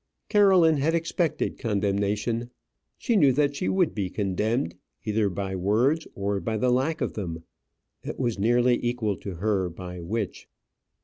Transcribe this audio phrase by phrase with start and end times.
[0.29, 2.49] Caroline had expected condemnation.
[2.97, 4.73] She knew that she would be condemned,
[5.05, 7.43] either by words or by the lack of them;
[8.01, 10.47] it was nearly equal to her by which.